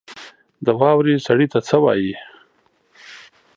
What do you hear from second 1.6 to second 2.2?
څه وايي؟